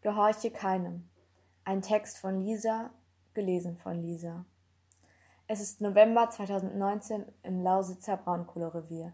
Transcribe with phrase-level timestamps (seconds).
[0.00, 1.08] Gehorche keinem.
[1.64, 2.90] Ein Text von Lisa,
[3.34, 4.44] gelesen von Lisa.
[5.48, 9.12] Es ist November 2019 im Lausitzer Braunkohlerevier.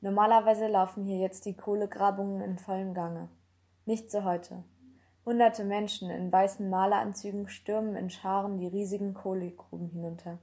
[0.00, 3.28] Normalerweise laufen hier jetzt die Kohlegrabungen in vollem Gange.
[3.84, 4.64] Nicht so heute.
[5.26, 10.38] Hunderte Menschen in weißen Maleranzügen stürmen in Scharen die riesigen Kohlegruben hinunter.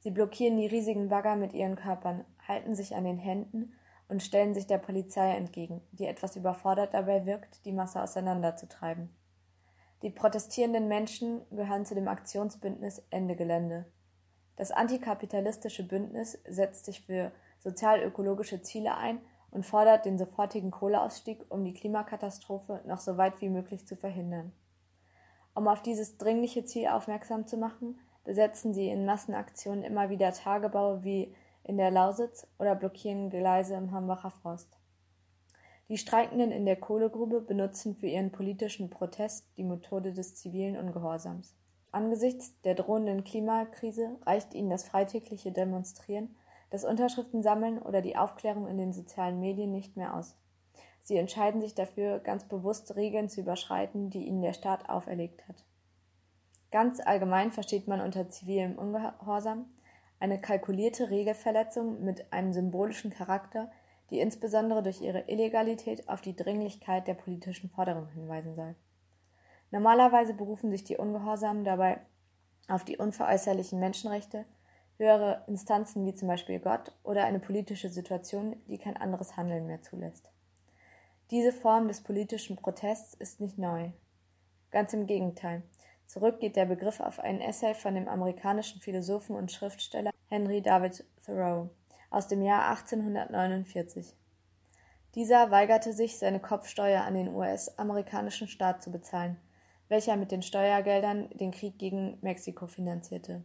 [0.00, 3.72] Sie blockieren die riesigen Bagger mit ihren Körpern, halten sich an den Händen
[4.10, 9.08] und stellen sich der Polizei entgegen, die etwas überfordert dabei wirkt, die Masse auseinanderzutreiben.
[10.02, 13.86] Die protestierenden Menschen gehören zu dem Aktionsbündnis Ende Gelände.
[14.56, 19.20] Das antikapitalistische Bündnis setzt sich für sozial-ökologische Ziele ein
[19.52, 24.52] und fordert den sofortigen Kohleausstieg, um die Klimakatastrophe noch so weit wie möglich zu verhindern.
[25.54, 31.04] Um auf dieses dringliche Ziel aufmerksam zu machen, besetzen sie in Massenaktionen immer wieder Tagebaue
[31.04, 31.34] wie
[31.70, 34.76] in der Lausitz oder blockieren Gleise im Hambacher Forst.
[35.88, 41.54] Die Streikenden in der Kohlegrube benutzen für ihren politischen Protest die Methode des zivilen Ungehorsams.
[41.92, 46.34] Angesichts der drohenden Klimakrise reicht ihnen das freitägliche Demonstrieren,
[46.70, 50.36] das Unterschriftensammeln oder die Aufklärung in den sozialen Medien nicht mehr aus.
[51.02, 55.64] Sie entscheiden sich dafür, ganz bewusst Regeln zu überschreiten, die ihnen der Staat auferlegt hat.
[56.72, 59.66] Ganz allgemein versteht man unter zivilem Ungehorsam
[60.20, 63.70] eine kalkulierte Regelverletzung mit einem symbolischen Charakter,
[64.10, 68.74] die insbesondere durch ihre Illegalität auf die Dringlichkeit der politischen Forderung hinweisen soll.
[69.70, 72.00] Normalerweise berufen sich die Ungehorsamen dabei
[72.68, 74.44] auf die unveräußerlichen Menschenrechte,
[74.96, 79.80] höhere Instanzen wie zum Beispiel Gott oder eine politische Situation, die kein anderes Handeln mehr
[79.80, 80.30] zulässt.
[81.30, 83.90] Diese Form des politischen Protests ist nicht neu.
[84.70, 85.62] Ganz im Gegenteil.
[86.10, 91.04] Zurück geht der Begriff auf einen Essay von dem amerikanischen Philosophen und Schriftsteller Henry David
[91.24, 91.70] Thoreau
[92.10, 94.16] aus dem Jahr 1849.
[95.14, 99.36] Dieser weigerte sich, seine Kopfsteuer an den US-amerikanischen Staat zu bezahlen,
[99.86, 103.44] welcher mit den Steuergeldern den Krieg gegen Mexiko finanzierte.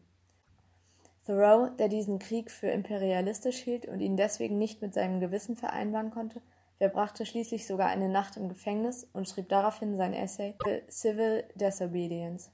[1.27, 6.09] Thoreau, der diesen Krieg für imperialistisch hielt und ihn deswegen nicht mit seinem Gewissen vereinbaren
[6.09, 6.41] konnte,
[6.77, 10.55] verbrachte schließlich sogar eine Nacht im Gefängnis und schrieb daraufhin sein Essay
[10.89, 12.51] Civil Disobedience.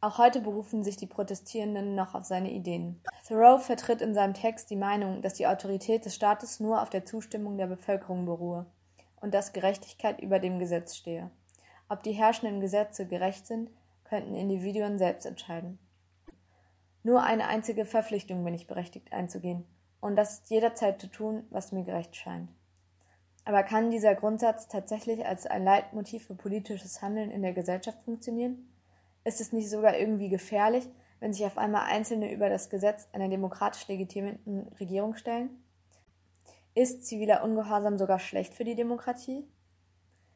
[0.00, 3.00] Auch heute berufen sich die Protestierenden noch auf seine Ideen.
[3.26, 7.04] Thoreau vertritt in seinem Text die Meinung, dass die Autorität des Staates nur auf der
[7.04, 8.66] Zustimmung der Bevölkerung beruhe
[9.20, 11.30] und dass Gerechtigkeit über dem Gesetz stehe.
[11.88, 13.70] Ob die herrschenden Gesetze gerecht sind,
[14.04, 15.78] könnten Individuen selbst entscheiden.
[17.02, 19.64] Nur eine einzige Verpflichtung bin ich berechtigt einzugehen,
[20.00, 22.50] und das ist jederzeit zu tun, was mir gerecht scheint.
[23.44, 28.68] Aber kann dieser Grundsatz tatsächlich als ein Leitmotiv für politisches Handeln in der Gesellschaft funktionieren?
[29.24, 30.88] Ist es nicht sogar irgendwie gefährlich,
[31.20, 35.50] wenn sich auf einmal Einzelne über das Gesetz einer demokratisch legitimierten Regierung stellen?
[36.74, 39.48] Ist ziviler Ungehorsam sogar schlecht für die Demokratie?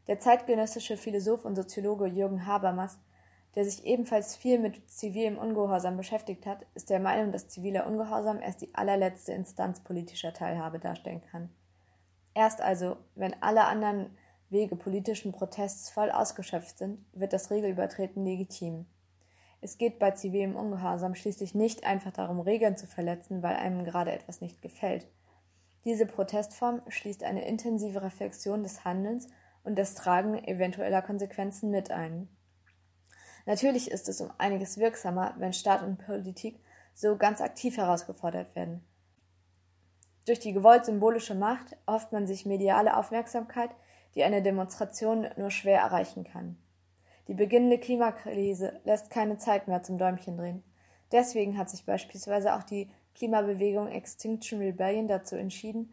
[0.07, 2.99] Der zeitgenössische Philosoph und Soziologe Jürgen Habermas
[3.55, 8.41] der sich ebenfalls viel mit zivilem Ungehorsam beschäftigt hat, ist der Meinung, dass ziviler Ungehorsam
[8.41, 11.51] erst die allerletzte Instanz politischer Teilhabe darstellen kann.
[12.35, 14.17] Erst also, wenn alle anderen
[14.51, 18.87] Wege politischen Protests voll ausgeschöpft sind, wird das Regelübertreten legitim.
[19.61, 24.13] Es geht bei zivilem Ungehorsam schließlich nicht einfach darum, Regeln zu verletzen, weil einem gerade
[24.13, 25.07] etwas nicht gefällt.
[25.85, 29.29] Diese Protestform schließt eine intensive Reflexion des Handelns
[29.65, 32.29] und das Tragen eventueller Konsequenzen mit ein.
[33.47, 36.61] Natürlich ist es um einiges wirksamer, wenn Staat und Politik
[36.95, 38.85] so ganz aktiv herausgefordert werden.
[40.27, 43.71] Durch die gewollt symbolische Macht erhofft man sich mediale Aufmerksamkeit,
[44.15, 46.59] die eine Demonstration nur schwer erreichen kann.
[47.29, 50.63] Die beginnende Klimakrise lässt keine Zeit mehr zum Däumchen drehen.
[51.13, 55.93] Deswegen hat sich beispielsweise auch die Klimabewegung Extinction Rebellion dazu entschieden,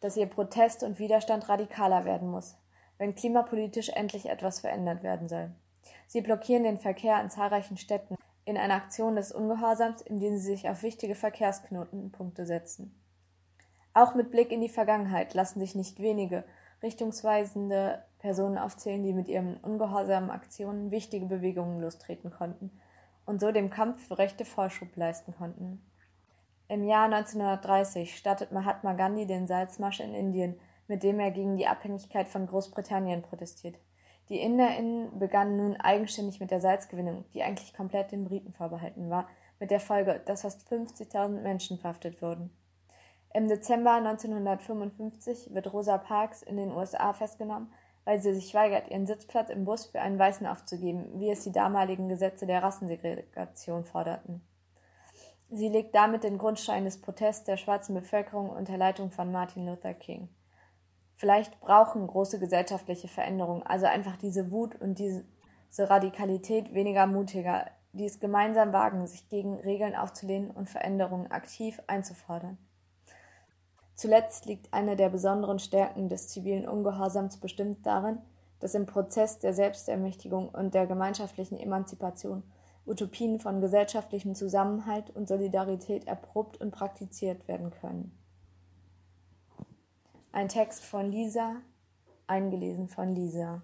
[0.00, 2.56] dass ihr Protest und Widerstand radikaler werden muss,
[2.98, 5.50] wenn klimapolitisch endlich etwas verändert werden soll.
[6.06, 10.68] Sie blockieren den Verkehr in zahlreichen Städten in einer Aktion des Ungehorsams, indem sie sich
[10.68, 13.00] auf wichtige Verkehrsknotenpunkte setzen.
[13.92, 16.44] Auch mit Blick in die Vergangenheit lassen sich nicht wenige
[16.82, 22.70] richtungsweisende Personen aufzählen, die mit ihren ungehorsamen Aktionen wichtige Bewegungen lostreten konnten
[23.26, 25.84] und so dem Kampf für Rechte Vorschub leisten konnten.
[26.68, 31.66] Im Jahr 1930 startet Mahatma Gandhi den Salzmarsch in Indien, mit dem er gegen die
[31.66, 33.76] Abhängigkeit von Großbritannien protestiert.
[34.30, 39.28] Die InderInnen begannen nun eigenständig mit der Salzgewinnung, die eigentlich komplett den Briten vorbehalten war,
[39.58, 42.50] mit der Folge, dass fast 50.000 Menschen verhaftet wurden.
[43.34, 47.72] Im Dezember 1955 wird Rosa Parks in den USA festgenommen,
[48.04, 51.52] weil sie sich weigert, ihren Sitzplatz im Bus für einen Weißen aufzugeben, wie es die
[51.52, 54.42] damaligen Gesetze der Rassensegregation forderten.
[55.50, 59.94] Sie legt damit den Grundstein des Protests der schwarzen Bevölkerung unter Leitung von Martin Luther
[59.94, 60.28] King.
[61.20, 65.22] Vielleicht brauchen große gesellschaftliche Veränderungen, also einfach diese Wut und diese
[65.78, 72.56] Radikalität weniger mutiger, die es gemeinsam wagen, sich gegen Regeln aufzulehnen und Veränderungen aktiv einzufordern.
[73.94, 78.22] Zuletzt liegt eine der besonderen Stärken des zivilen Ungehorsams bestimmt darin,
[78.58, 82.44] dass im Prozess der Selbstermächtigung und der gemeinschaftlichen Emanzipation
[82.86, 88.19] Utopien von gesellschaftlichem Zusammenhalt und Solidarität erprobt und praktiziert werden können.
[90.32, 91.56] Ein Text von Lisa,
[92.28, 93.62] eingelesen von Lisa.